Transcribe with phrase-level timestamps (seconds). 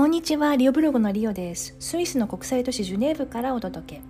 [0.00, 1.76] こんにちは、リオブログのリオです。
[1.78, 4.02] スイスの国際都市ジュネーブからお届け。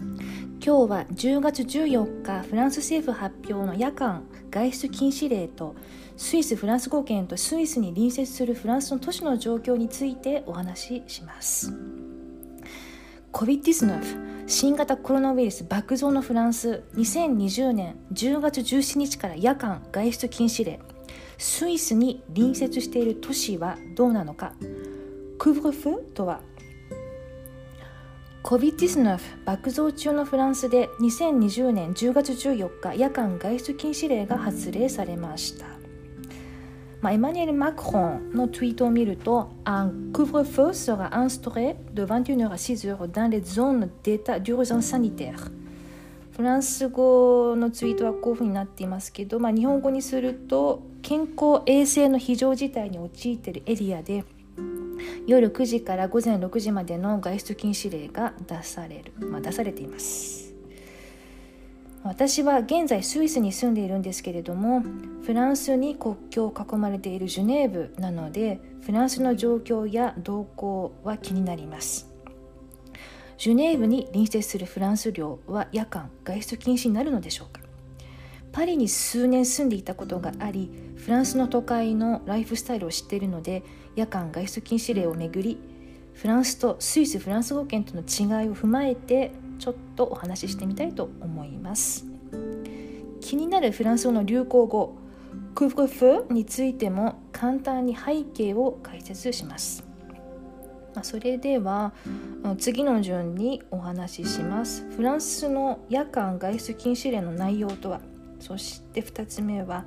[0.00, 5.76] 今日は10月14日、フランス政府発表の夜間外出禁止令と、
[6.16, 11.70] スイス・フランス語圏とスイスに隣接するフランスの都市の状況についてお話しします。
[13.30, 20.80] COVID-19 新型コロナウイルス爆増のフランス2020年10月17日から夜間外出禁止令
[21.36, 24.54] スイスに隣接している都市はどうなのか
[25.46, 26.40] クブルフとは
[28.42, 35.66] COVID-19 爆増中のフランスで2020年10月14日夜間外出禁止令が発令されました、
[37.00, 45.52] まあ、エマニュエル・マクロンのツイートを見ると Un couvre-feu sera instauré de 21h à 6h dans les zones d'état d'urgence sanitaire.
[46.32, 54.24] フランス語のツイートはこういうふうになっていますけど、まあ、日本語にすると健康衛生の非常事態に陥っているエリアで
[55.26, 60.54] 夜9時から午前6時までの外出禁止令が出される、まあ、出されています。
[62.04, 64.84] 私は現在スイスに住んでいるんですけれども
[65.24, 72.08] フランスに国境を囲まれているジュネーブなのでフランスの状況や動向は気になります。
[73.38, 77.65] ジュネーブに隣接するフランス領は夜間外出禁止になるのでしょうか。
[78.56, 83.62] パリに数年住んでいたことがありフランスの都会のライフスタイルを知っているので
[83.96, 85.58] 夜間外出禁止令をめぐり
[86.14, 92.06] フランスとスイス・フランス語圏との違いを踏まえてちょっとお話ししてみたいと思います。
[93.20, 94.96] 気になるフランス語の流行語
[95.54, 99.84] クフフについても簡単に背景を解説します。
[100.94, 101.92] ま、それでは
[102.56, 104.86] 次の順にお話しします。
[104.96, 108.00] フランスの夜間外出禁止令の内容とは？
[108.40, 109.84] そして2つ目は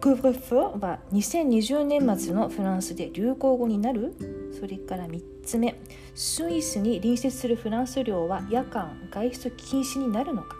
[0.00, 4.14] クーブフは2020年末のフランスで流行語になる。
[4.58, 5.74] それから3つ目
[6.14, 10.56] スイスに隣接するフランス領は夜間外出禁止になるのか。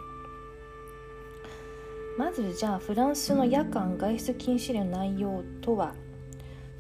[2.18, 5.94] まずじゃあフランスの夜間外出禁止令の内容とは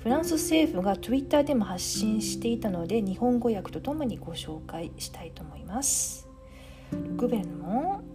[0.02, 6.28] フランス政府が Twitter でも発信していたので日本語訳とともにご紹介したいと思います。
[6.92, 8.11] Le gouvernement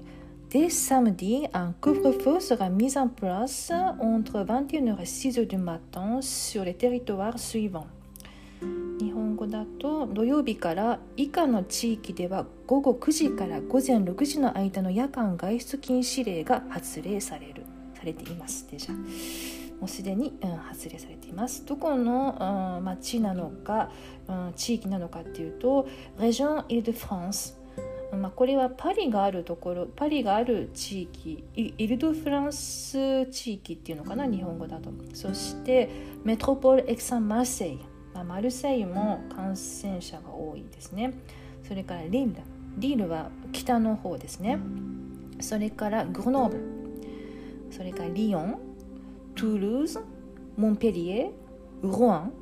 [0.50, 3.70] Dès samedi, un couvre-feu sera mis en place
[4.00, 7.88] entre 21h et 6h du matin sur les territoires suivants.
[8.98, 17.64] 日本語だと土曜日から以下の地域では午後9時から午前6時の間の夜間外出禁止令が発令される
[17.94, 18.72] されています。
[18.72, 23.92] でじゃもうすでに、うん、発令されていますどこの、うん、町なのか、
[24.28, 25.88] うん、地域なのかっていうと
[26.20, 26.42] レジ
[28.18, 34.90] まあ、これはパリがあるところパリがある地域イル・ド・フランス地域っていうのかな日本語だと。
[35.14, 35.90] そして
[36.24, 37.80] メトロポール・エクサン・マルセイ、
[38.14, 41.14] まあ、マルセイも感染者が多いですね。
[41.64, 42.42] それからリール
[42.78, 44.60] リールは北の方ですね。
[45.40, 46.78] それからグロノーブ
[47.72, 48.60] それからリヨン
[49.36, 50.00] トゥールーズ、
[50.56, 51.32] モンペリエ、
[51.82, 52.34] ロアン、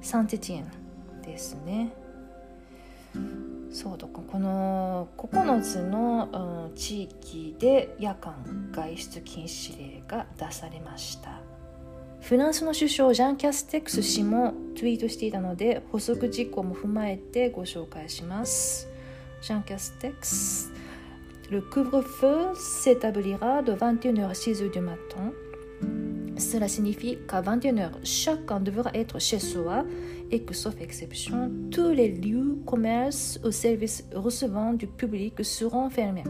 [0.00, 1.92] サンテティエンですね。
[3.72, 11.40] そうとかこの9つの、うん、地域で夜間外出禁止令が出されました。
[12.20, 18.88] フランスの首相ジャン・キャステックス氏もツイートしていたので補足事項も踏まえてご紹介します。
[19.40, 20.70] ジャン・キャステックス
[21.50, 25.32] Le couvre-feu s'établira de 21h à 6h du matin
[26.42, 29.86] Cela signifie qu'à 21h, chacun devra être chez soi
[30.30, 36.24] et que, sauf exception, tous les lieux, commerces ou services recevant du public seront fermés.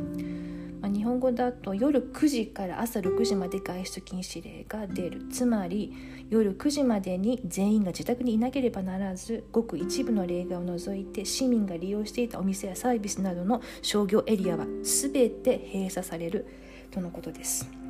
[0.83, 5.95] ま、日本語だと夜9時から朝6時まで外出禁止令が出るつまり
[6.29, 16.47] 夜9時までに全員が自宅にいなければならずごく一部の例外を除いて市民が利用していたお店やサービスなどの商業エリアは全て閉鎖される
[16.91, 17.82] とのことです。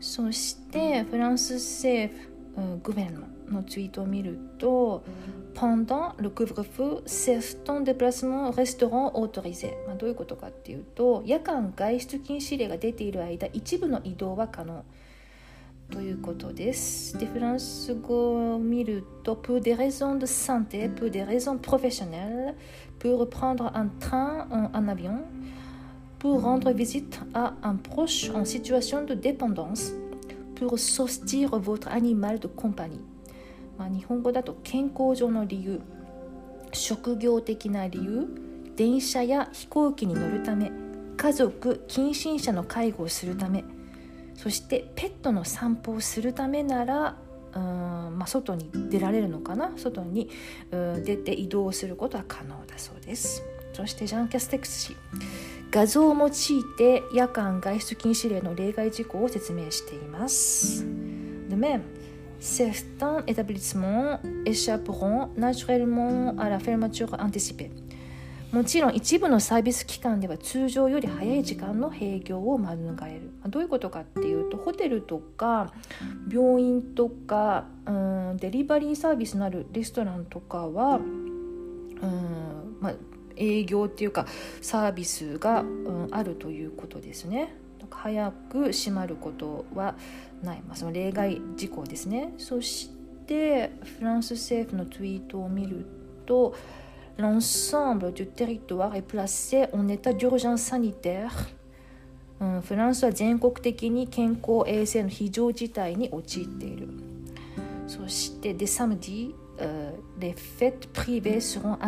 [0.00, 2.12] そしてフランス政
[2.54, 5.04] 府、グベンのツイートを見ると
[5.54, 14.84] Pendant le couvre-feu, certains déplacements resteront autorisés、まあ、どういうことかっていうと夜間外出禁止令が出ている間一部の移動は可能
[15.90, 17.18] ということです。
[17.18, 22.54] で、フランス語を見ると、pour des raisons de santé, pour des raisons professionnelles,
[23.00, 25.24] pour prendre un train, un, un avion,
[26.20, 29.92] pour rendre visite à un proche en situation de dépendance,
[30.54, 33.00] pour sortir votre animal de compagnie。
[33.78, 35.80] まあ、日本語だと健康上の理由、
[36.72, 38.28] 職業的な理由、
[38.76, 40.70] 電車や飛行機に乗るため、
[41.16, 43.64] 家族、近親者の介護をするため、
[44.34, 47.16] そしてペットの散歩をするためなら
[47.52, 47.62] うん
[48.16, 49.72] まあ、外に出られるのかな？
[49.76, 50.30] 外に、
[50.70, 53.42] うん、出て移動することは可能だそうです。
[53.72, 54.96] そしてジャン・キャステックス氏。
[55.70, 60.84] 画像を用いて夜間外出禁止令の例外事項を説明しています。
[61.48, 61.82] De même,
[62.40, 67.70] certains établissements échapperont naturellement à la fermeture anticipée.
[68.52, 75.72] もちろん一部のサービス期間では通常より早い時間の閉業を免れるどういうことかっていうとホテルとか
[76.28, 82.94] 病院とかうんデリバリーサービスのあるレストランとかはうん、まあ、
[83.40, 84.26] 営業っていうか
[84.60, 87.56] サービスが、うん、あるということですね。
[87.90, 89.96] 早く閉まることは
[90.42, 92.34] ない、まあ、その例外事項ですね。
[92.38, 92.90] そし
[93.26, 95.86] てフランス政府のツイートを見る
[96.26, 96.54] と
[97.18, 99.88] 「L'ensemble du territoire est placé、うん」
[102.62, 106.88] フランスは全国的に健康衛生の非常事態に陥っている。
[107.86, 111.78] そして「デサムディ」uh,「Les fêtes privées seront」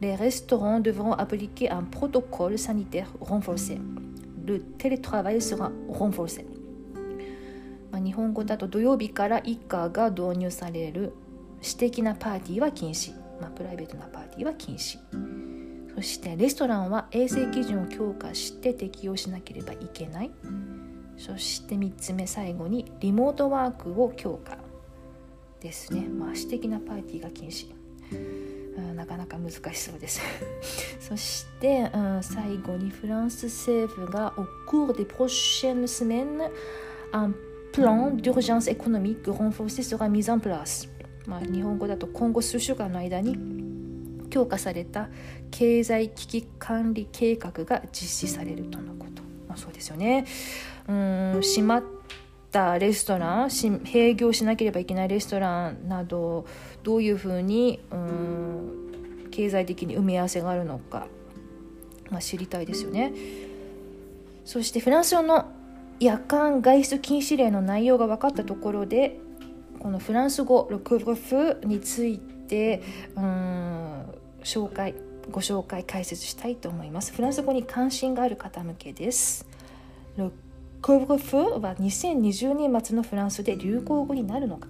[0.00, 3.78] les restaurants devront appliquer un protocole sanitaire renforcé.
[4.46, 6.46] Le télétravail sera renforcé.
[7.94, 11.12] まあ、日本語だと土曜日から以下が導入される。
[11.62, 14.98] 私的なパーティーは禁止、まあ、プライベートなパーティーは禁止。
[15.94, 20.30] そしてレストランは衛生基準を強化して適用しなければいけない。
[21.16, 24.58] そして3つ目最後にリモートワークを強化
[25.60, 27.72] ですね、まあ、私的なパーティーが禁止。
[28.94, 30.20] なかなか難しそうです。
[31.00, 36.50] そして、うん、最後にフランス政府が au cours des prochaines semaines
[37.12, 37.32] un
[37.72, 40.88] plan d'urgence économique renforcé sera mis en place.
[41.26, 43.38] まあ、日本語だと今後数週間の間に
[44.28, 45.08] 強化された
[45.50, 50.26] 経済危機管理計画が実施されるとのこと、まあ、そうですよね。
[50.88, 51.82] うん閉まっ
[52.54, 56.46] たレストラン閉業しなければいけないレストランなど
[56.84, 61.08] どういうふうにうん経済的に埋め合わせがあるのか、
[62.10, 63.12] まあ、知りたいですよね。
[64.44, 65.46] そしてフランスの
[65.98, 69.18] 夜間外出禁止令の内容が分かったところで
[69.80, 72.82] このフランス語「ルクブフ」について
[73.16, 74.04] うん
[74.44, 74.94] 紹介
[75.30, 79.46] ご紹介解説したいと思いますフランス語に関心がある方向けです
[80.16, 80.30] ル
[80.84, 84.68] クブフは2020年末のフランスで流行語になるのか。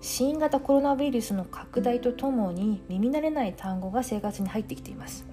[0.00, 5.24] 新型コロナウイルスの拡大とともに耳慣れない単語が生活に入ってきています。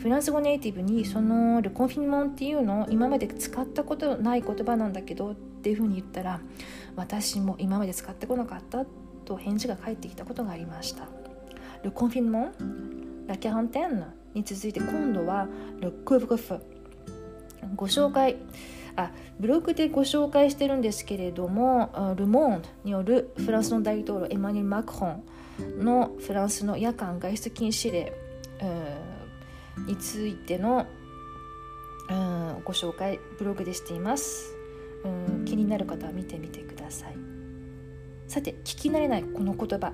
[0.00, 6.42] フランス語ネイティブにそのルコンフィニモンっていうのを今まで使ったことない言葉なんだけどっていうふうに言ったら
[6.94, 8.84] 私も今まで使ってこなかった
[9.24, 11.08] と返事が返ってきたことがありました。
[11.82, 14.04] ルコンフィニモンラキャンテン
[14.34, 15.48] に続いて今度は
[15.80, 16.77] ルクブグフ
[17.76, 18.36] ご紹介
[18.96, 28.12] あブログでご紹介してるんですけれどもル・モンドによるフランスの大統領エマニュエル・マクロンのフランスの夜間外出禁止令、
[29.86, 30.86] についての、
[32.64, 34.56] ご紹介ブログでしています、
[35.44, 37.16] 気になる方は見てみてください。
[38.26, 39.92] さて聞き慣れないこの言葉。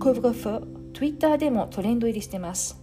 [0.00, 2.81] コブゴフ Twitter でもトレンド入りしてます。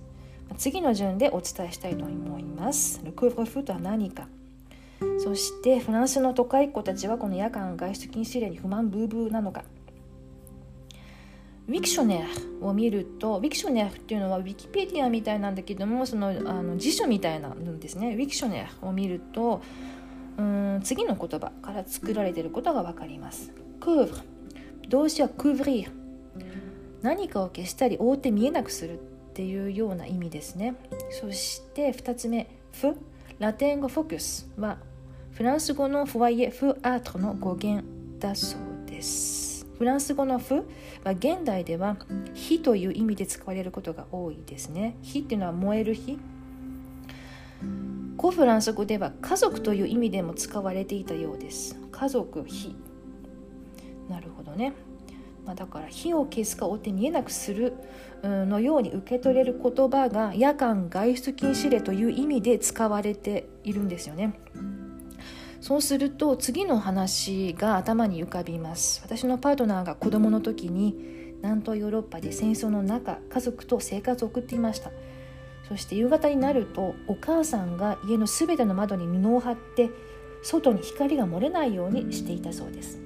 [0.57, 3.01] 次の順でお伝えしたいと思います。
[3.03, 4.27] ルクーフフとは何か。
[5.17, 9.63] そしてフランスの都会っ子たちはこの夜間外出禁止令に不満ブーブーなのか。
[11.67, 12.25] ウィクショネ
[12.61, 18.15] アを見るとウィクショネアっていうのはウィキペディアみたいなんだけどもそのあの辞書みたいなんですね。
[18.15, 19.61] ウィクショネアを見ると
[20.37, 23.53] うん次の言葉から作られていることが分かります。
[23.79, 24.17] クーブ
[24.89, 25.91] 動詞はクーブリー
[27.03, 28.99] 何かを消したり覆って見えなくする。
[29.39, 30.75] っていうような意味ですね
[31.09, 32.97] そして2つ目フ
[33.39, 34.79] ラテン語フォクスは
[35.31, 37.87] フランス語のフワイエ・フ・アートの語源
[38.19, 39.65] だそうです。
[39.77, 40.67] フランス語のフ
[41.05, 41.95] は現代では
[42.33, 44.97] 火という意味で使われることが多いですね。
[45.01, 46.19] 火っていうのは燃える火。
[48.19, 51.79] 古フランス語では家族という意味でも使われていたようです。
[51.93, 52.75] 家族、火。
[54.09, 54.73] なるほどね。
[55.45, 57.73] まあ、だから火を消すか追って見えなくする
[58.23, 64.39] のように受け取れる言葉が夜間外出禁止令という意味で使われているんですよね。
[65.61, 69.01] そうすると次の話が頭に浮かびます。
[69.03, 70.95] 私のパートナーが子供の時に
[71.41, 74.91] 南東ヨーロッパで戦争の中家族と生活を送っていました。
[75.67, 79.89] そして夕方になるとお母さんが家のすべての窓に布を貼って
[80.41, 82.99] 外に光が漏れないようにしていたそうです。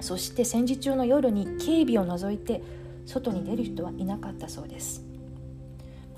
[0.00, 2.62] そして戦時中の夜に警備を除いて
[3.06, 5.04] 外に出る人はいなかったそうです。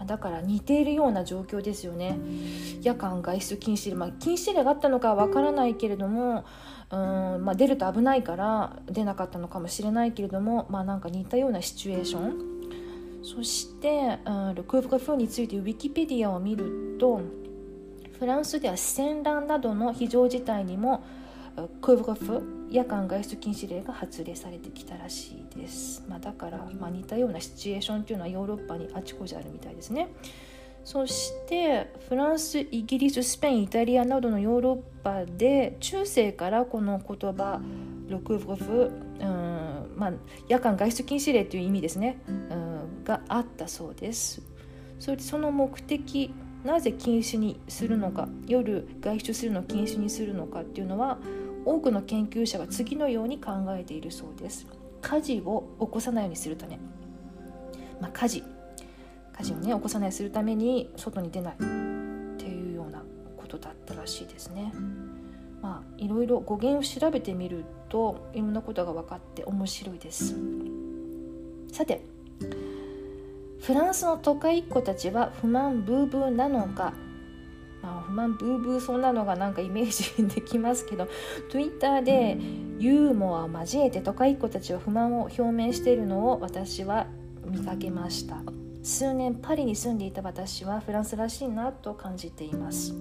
[0.07, 2.19] だから似ているような状況ですよね。
[2.83, 6.45] 夜間外出禁止令、まあ、禁止令があったのかわからないけれども
[6.91, 12.55] うん、まあ、出ると危ないから出なかったのかもしれないけれども、まあ、なんか似たようなシチュエーション。
[13.23, 17.23] そして、うん、ルクーブフについてウィキペディアを見ると
[18.19, 21.03] フランスでは戦乱などの非常事態にも
[21.81, 30.09] クーブフ夜間外出禁止令が発令されてきたらしいです、まあ、だから、まあ、似たようなシチュエーションというのはヨーロッパにあちこちあるみたいですね。
[30.85, 37.63] そしてフランスイギリススペインイタリアなどのヨーロッパで中世からこの言葉
[38.09, 40.13] ロクーブフ、うんまあ、
[40.47, 44.43] 夜間外出禁止令という意味ですね、うん、があったそうです。
[44.99, 46.35] それでその目的
[46.65, 51.19] なぜ禁止にするのか夜外出するのを禁止にするのかっていうのは
[51.65, 54.67] 多くの研究者は次のように考えているそうです。
[55.01, 56.79] 火事を起こさないようにするため、
[58.01, 58.43] まあ、火事。
[59.37, 63.03] 火事をね起こさないようにするために外に出ないっていうような
[63.37, 64.73] ことだったらしいですね。
[65.61, 70.37] まあいろいろ語源を調べてみるといろんなことが分かって面白いです。
[71.73, 72.03] さて
[73.61, 76.93] フランスの都会っ子たちは不満ブーブーなのか
[77.85, 81.07] まあ、不満ブーブーそんなのがなんかイメージできますけど
[81.53, 82.39] Twitter で
[82.79, 87.07] ユーモアを交えて都会っ子たちは不満を表明しているのを私は
[87.45, 88.39] 見かけました。
[88.83, 92.95] 数年パリに住んでいた私はフランスらしいなと感じています。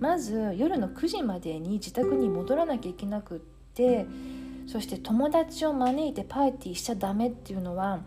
[0.00, 3.38] まず夜の9時までに自宅に戻らなきゃいけなくっ
[3.74, 4.06] て
[4.66, 8.00] そして友達を招いてパーティーしちゃダメっていうのは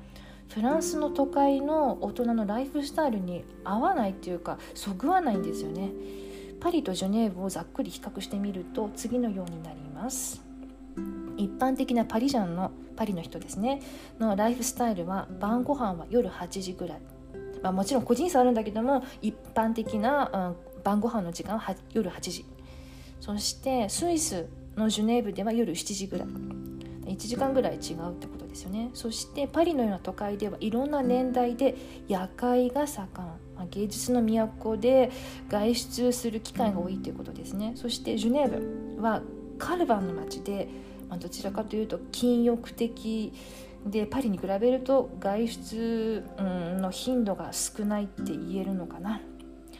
[0.50, 5.92] フランスの都会の大人のライフスタイルに合わないっていうかそぐわないんですよね。
[6.60, 10.42] パリとジュネーブをざっくり比較してみると次のようになります。
[11.38, 13.82] 一般的なパリジャンのパリの人ですね。
[14.20, 17.02] のライフスタイルは晩ご飯は夜8時ぐらい、
[17.62, 22.46] まあ、もちろん個人差あるんだけども一般的な、うん、晩ご飯の時間は夜8時。
[23.20, 26.28] そしてスイスのジュネーブでは夜7時ぐらい。
[27.08, 28.90] 1時間ぐらい違うってことですよね。
[28.94, 31.76] そしてパリのような都会ではいろんな年代で
[32.08, 35.12] 夜会が盛ん、まあ、芸術の都で
[35.48, 37.74] 外出する機会が多いということですね。
[37.76, 39.22] そしてジュネーブは
[39.60, 40.68] カルバンの街で、
[41.08, 43.32] まあ、どちらかというと禁欲的
[43.86, 49.22] でパリに比べると外出、の頻度が少ないって言えるのかな。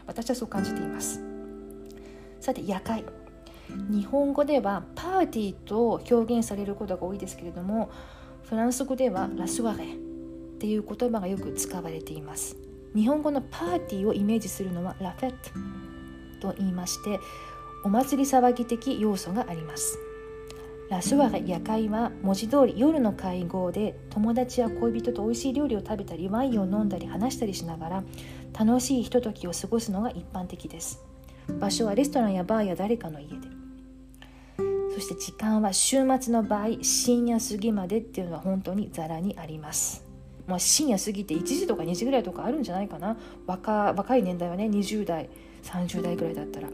[0.06, 1.22] 私はそう感じています。
[2.40, 3.04] さて夜会。
[3.90, 7.90] 日本語ではパーティーと表現されることが多いですけれども
[8.50, 9.88] フランス語ではラスワレっ
[10.58, 12.56] ていう言葉がよく使われています。
[12.96, 15.34] 日本語のパーティーをイメージするのはラフェッ
[16.40, 17.20] トと言いまして
[17.84, 20.00] お祭り騒ぎ的要素があります。
[20.90, 28.04] ラスワレ夜会は文字通り夜の会合で友達や恋人と美味しい料理を食べたりワインを飲んだり話したりしながら
[28.58, 31.04] 楽しいひとときを過ごすのが一般的です。
[31.60, 33.57] 場所はレストランやバーや誰かの家で。
[34.98, 40.04] そして時間は週末の場合深夜過ぎまでっていうのは本当にざらにあります。
[40.48, 43.16] まあ、深夜過ぎて1時とか2時ぐらいとかあるんじゃないかな。
[43.46, 45.30] 若若い年代はね20代
[45.62, 46.70] 30代ぐらいだったら。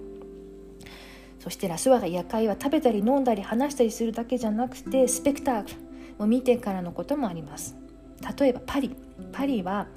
[1.38, 5.66] そしてラスワが夜会は食べたり飲んだり話したりするだけじゃなくてスペクター
[6.18, 7.76] を見てからのこともあります。
[8.40, 8.96] 例えばパリ。
[9.34, 9.88] パリは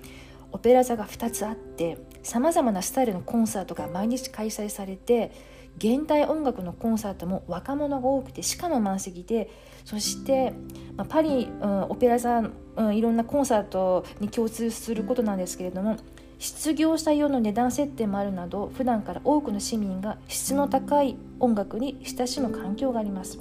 [0.51, 5.31] オペラ座が2つあってさまざまなスタイルのコンサートが毎日開催されて
[5.79, 9.51] 現代音楽のコンサートも若者が多くてしかも満席で
[9.85, 10.53] そして、
[10.97, 12.43] まあ、パリ、うん、オペラ座、
[12.77, 15.97] うん、いろんなコンサートに共通することなんですけれども
[16.39, 23.39] 失業者用の値段設定もあるなど普段から多くの市民が質の高い音楽に親しむ環境があります。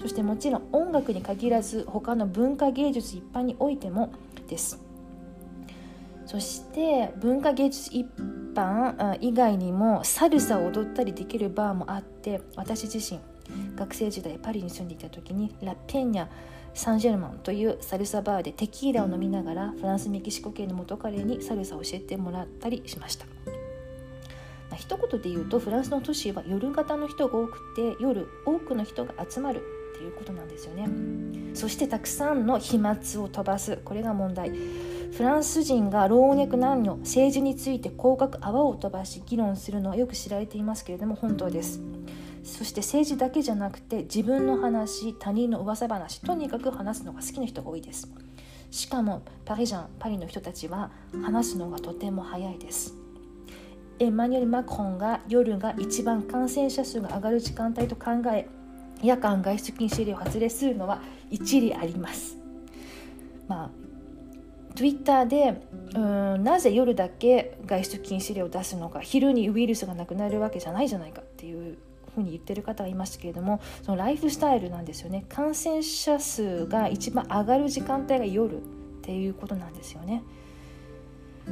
[0.00, 4.12] そしてもちろん音楽に限らず他の文化芸術一般においても
[4.48, 4.83] です。
[6.26, 8.06] そして文化芸術一
[8.54, 13.20] 般以外にもサルサを踊ったりできるバーもあって私自身
[13.76, 16.26] 学生時代パリに住んでいた時にラ・ペンニャ・
[16.72, 23.26] サンジェルマンというサルサバーでテキーラを飲みながらフランスメキシコ系の元彼にサルサを教えてもらったりしました。
[23.26, 23.32] ま
[24.72, 29.62] あ、一言で言うとフランスの都市は夜型の人が多くて夜多くの人が集まる
[29.94, 30.88] っていうことなんですよね。
[31.54, 33.78] そしてたくさんの飛沫を飛ばす。
[33.84, 34.52] これが問題。
[35.16, 41.80] フランス人が老若男女政治について広角泡を飛ばし議論するのはよく知られていますけれども本当です。
[42.42, 48.08] そして政治だけじゃなくて自分の話他人の噂話とにかく話すのが好きな人が多いです。
[48.72, 50.90] しかもパリジャンパリの人たちは
[51.22, 52.96] 話すのがとても早いです。
[54.00, 58.48] エマニュエル・マクロンが夜が一番感染者数が上がる時間帯と考え
[59.00, 62.36] 夜間外出禁止令を発令するのは一理あります。
[63.46, 63.83] まあ
[64.74, 65.62] Twitter で
[65.94, 71.78] うんなぜ夜だけ外出禁止令を出すのか昼にウイルスがなくなるわけじゃないじゃないかっていう
[72.14, 75.24] ふうに言ってる方がいますけれどもそのライフスタイルなんですよね。
[75.28, 78.60] 感染者数が一番上がる時間帯が夜っ
[79.02, 80.22] ていうことなんですよね。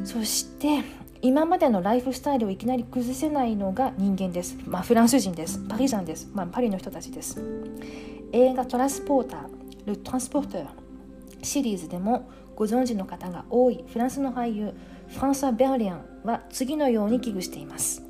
[0.05, 0.83] そして
[1.21, 5.59] 今までのライフスタイルをいきなり崩せないのが人間です、まあ、フランス人です。
[5.69, 7.41] パリジャンです、まあ、パリの人たちです。
[8.33, 9.47] 映画「トランスポーター」
[9.87, 10.67] 「ル・トランスポーター」
[11.43, 14.75] シリーズでもご存知の方が多いフランスの俳優
[15.09, 18.02] フランソワ・ベルリアンは次のように危惧しています。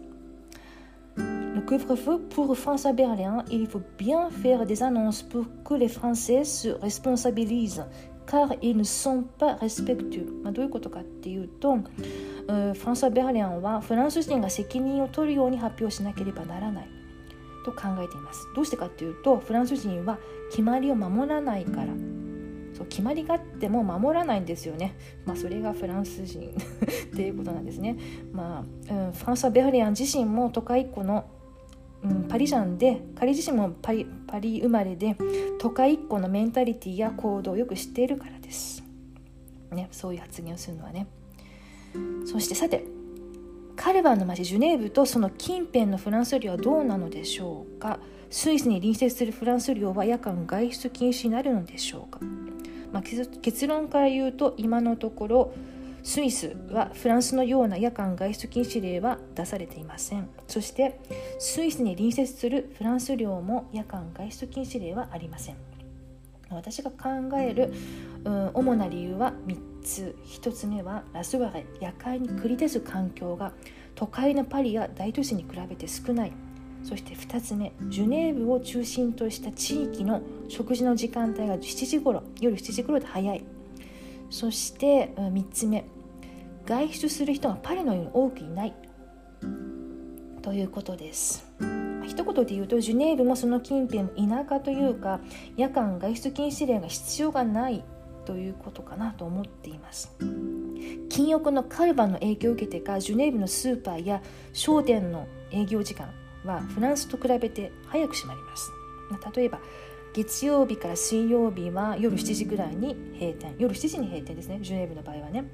[1.16, 6.44] Le couvre-feu pour François Berlin, il faut bien faire des annonces pour que les Français
[6.44, 7.84] se responsabilisent
[8.26, 16.88] car ils ne sont pas respectueux、まあ、どういうことかっていうと、フランソワ・ベルリアンはフランス人が責任を取るように発表しなければならない
[17.64, 18.46] と考えています。
[18.54, 20.18] どうしてかっていうとフランス人は
[20.50, 21.92] 決まりを守らないから。
[22.82, 27.96] そう決まりがあっても守らないんですよね、まあ、それがフランス人 っていうことなんですね、
[28.32, 31.24] まあうん、フランソワ・ベルリアン自身も都会っ子の
[32.04, 35.16] うん、パリジャンで彼自身もパリパリ生まれで
[35.60, 38.82] 都会一個のメンタリティや行動をよく知っているからです、
[39.70, 41.06] ね、そういう発言をするのはね。
[42.24, 42.84] そしてさて
[43.76, 48.00] カルバンの町ジュネーブとその近辺のフランス領はどうなのでしょうか？
[48.32, 52.18] スイスに隣接するフランス領は夜間外出禁止になるのでしょうか、
[52.92, 55.54] まあ、結論から言うと今のところ
[56.02, 60.28] スイスはフランスのような夜間外出禁止令は出されていません。
[60.48, 61.00] そして
[61.38, 65.56] スイスに隣接するフランス領も夜間外出禁止令はありません。
[66.50, 67.08] 私が考
[67.38, 67.72] える、
[68.24, 70.16] うん、主な理由は3つ。
[70.26, 73.52] 1つ目はラスワレ夜間に繰り出す環境が
[73.94, 76.32] 都会のパリや大都市に比べて少ない。
[76.82, 83.44] そして2つ目ジュネーブを中心とした地域の食事の時間帯が7時頃夜7時頃で早い。
[84.30, 85.84] そして3つ目
[86.64, 88.74] 外出する人がパリのように多くいない。
[90.42, 91.48] ということです。
[92.04, 95.20] 一言で言うとジュネーブもその近辺も田舎というか
[95.56, 97.84] 夜間外出禁止令が必要がない
[98.24, 100.12] ということかなと思っています。
[101.08, 106.10] 禁欲のカルバの影響を受けてかジュネーブのスーパーや商店の営業時間
[106.44, 108.70] はフランスと比べて早く閉まります。
[109.34, 109.60] 例えば
[110.14, 113.54] 月曜日から水曜日は夜7時ぐらいに閉店。
[113.58, 114.58] 夜7時に閉店ですね。
[114.60, 115.44] ジュネーブの場合はね。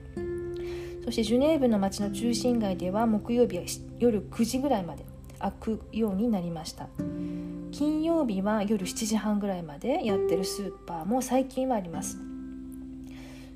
[1.05, 3.64] そしてジュネーブの街の中心街では木曜日は
[3.98, 5.05] 夜9時ぐらいまで
[5.38, 6.88] 開くようになりました。
[7.70, 12.18] 金曜日は夜7時半ぐらいまでやってるスーパーも最近はあります。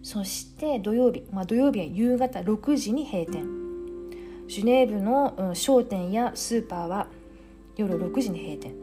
[0.02, 3.44] そして土曜日、まあ、土曜日は夕方6時に閉店。
[4.48, 7.06] ジュネーブの、商店やスーパーは
[7.76, 8.74] 夜6時に閉店。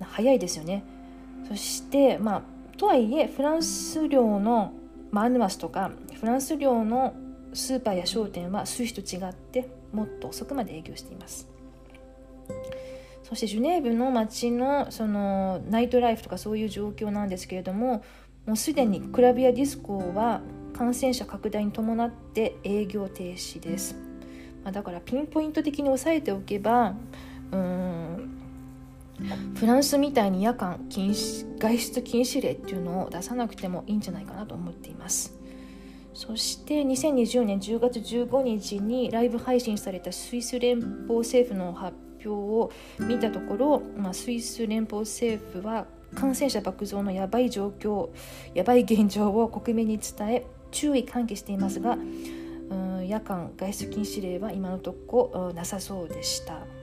[0.00, 0.84] 早いですよね。
[1.48, 2.42] そしてまあ
[2.76, 4.72] とはいえフランス領の、
[5.10, 7.14] まあ、アヌマスとかフランス領の
[7.52, 11.48] スーパーや商店はスイスと違ってもっと遅くまで営業しています。
[13.28, 18.02] そしてジュネーブの街のそのナイトライフとかそういう状況なんですけれども
[18.46, 20.40] もうすでにクラブやディスコは
[20.72, 23.96] 感染者拡大に伴って営業停止です、
[24.64, 26.94] まあ、だからピンポイント的に押さえておけば
[27.52, 28.38] うん。
[29.56, 35.38] フランスみたいに夜間禁止外出禁止令っていうのを出さなくてもいいんじゃないかなと思っています。
[36.14, 48.08] そして2020年10月15日にライブ配信されたスイス連邦政府の発表を見たところ、まあ、スイス連邦政府は感染者爆増のやばい状況
[48.52, 56.77] やばい現状を国民に伝え注意喚起していますがうん夜間外出禁止令は今のところなさそうでした。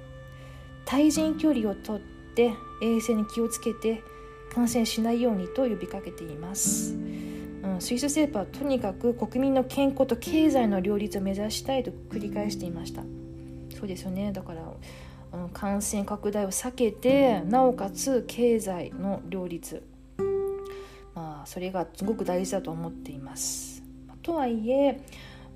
[0.86, 2.00] 対人距離をとっ
[2.36, 4.04] て衛生に気をつけて
[4.54, 13.04] 感染しないようにと呼びかけています、うん、スイス政府はとにかく国民の健康と経済の両立を目指したいと繰り返していました。
[13.78, 14.32] そうですよね。
[14.32, 14.62] だから、
[15.34, 19.84] うん、感染拡大を避けてなおかつ経済の両立。
[21.14, 23.84] まあそれがすごく大事だと思っています。
[24.22, 25.02] とはいえ、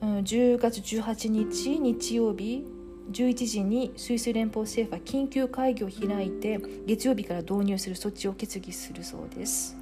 [0.01, 2.65] 10月18日日曜日
[3.11, 9.75] 11時にスイス連邦政府は緊急会議を開いて月曜日から導入する措置を決議するそうです。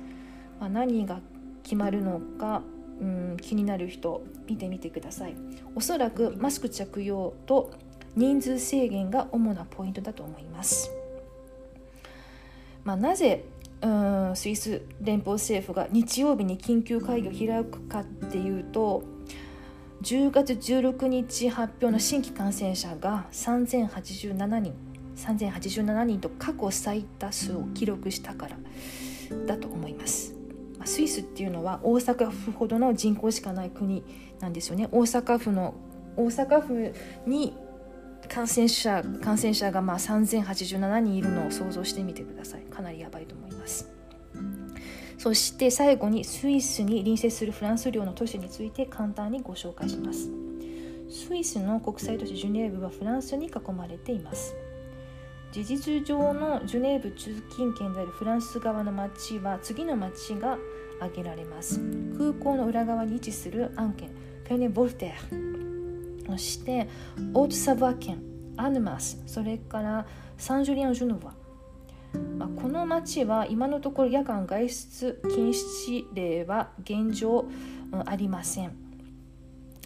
[0.60, 1.20] まあ、何が
[1.64, 2.62] 決まるのか、
[3.02, 5.36] うん、気になる人見てみてください。
[5.76, 7.72] おそらくマスク着用と
[8.16, 10.92] 人数制限が主なポイントだと思います。
[12.84, 13.44] まあ、なぜ
[13.82, 19.04] うんスイス連邦政府が日曜日に緊急会議を開くかっていうと
[20.02, 24.74] 10月16日発表の新規感染者が3087人
[25.16, 28.58] 3087人と過去最多数を記録したから
[29.48, 30.36] だと思います。
[30.86, 34.04] スイスっていうのは大阪府ほどの人口しかない国
[34.40, 34.88] なんですよね。
[34.92, 35.74] 大阪府の
[36.16, 36.94] 大阪府
[37.26, 37.56] に
[38.30, 42.62] 感染者感染者がまあ3087人いるのを想像してみてください。
[42.62, 43.97] かなりやばいと思います。
[45.28, 50.30] そして最後にスイスに隣接するフランス領の都市について簡単にご紹介します。
[51.10, 54.56] スイスの国際都市ジュネーブはフランスに囲まれています。
[55.52, 60.58] 事実上のジュネーブ中近県であるフランス側の町は次の町が
[61.02, 61.82] 挙げられます。
[62.18, 64.10] 空港の裏側に位置する案件
[64.46, 66.88] ペネ・ボルテーそして
[67.34, 68.24] オートサバ県
[68.56, 71.34] アヌマスそれからサンジュリアン・ジュノワ
[72.18, 77.46] ま、この町は今のところ夜間外出禁止令は現状、
[78.06, 78.76] ありません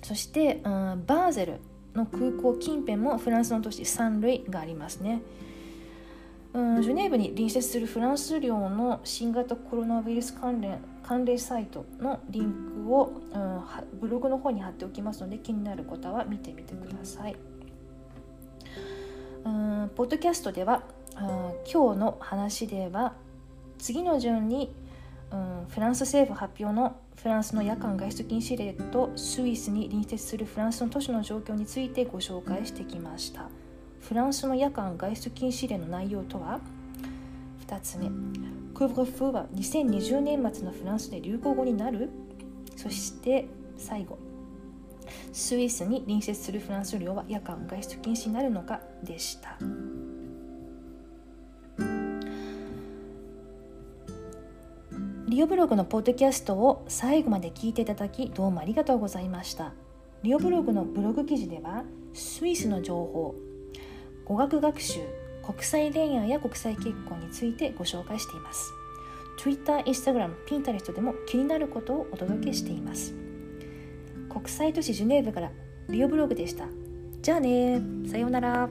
[0.02, 1.60] そして、うん、バーゼル
[1.94, 5.22] の空港近辺もフランスの都市サンルイがありますね
[6.54, 17.36] うん、ジュネーブに隣接するフランス領の新型コロナウイルス関連関連サイトのリンクを、うん、ブログの方に貼っておきますので気になる方は見てみてください。
[19.44, 20.84] うん、ポッドキャストでは、
[21.22, 23.14] うん、今日の話では
[23.78, 24.74] 次の順に、
[25.32, 33.50] うん、フランス政府発表のフランスの夜間外出禁止令とスイスに隣接するフランスの都市の状況についてご紹介してきました。
[34.02, 36.60] フランスの夜間外出禁止令の内容とは
[37.68, 38.10] ？2つ目。
[38.74, 42.10] クーブルフーは2020年末のフランスで流行語になる？
[42.76, 44.18] そして最後。
[45.34, 48.82] スイスに隣接するフランス領は夜間外出禁止になるのか？
[49.04, 49.60] でした。
[55.32, 59.72] リオブログのポッドキャストを最後まで聞いていただきどうもありがとうございました。
[60.24, 63.34] リオブログのブログ記事ではスイスの情報
[64.26, 65.00] 語学学習
[65.42, 68.74] 国際恋愛や国際結婚についてご紹介しています。
[69.40, 73.14] Twitter、Instagram、Pinterest でも気になることをお届けしています。
[74.30, 75.50] 国際都市ジュネーブから
[75.88, 76.66] リオブログでした。
[77.22, 78.68] じゃあねさようなら。